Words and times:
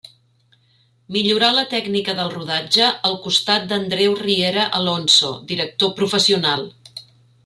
Millorà 1.15 1.49
la 1.57 1.65
tècnica 1.73 2.15
del 2.19 2.31
rodatge 2.31 2.87
al 3.09 3.17
costat 3.27 3.67
d'Andreu 3.73 4.15
Riera 4.25 4.65
Alonso, 4.79 5.31
director 5.53 5.93
professional. 6.01 6.65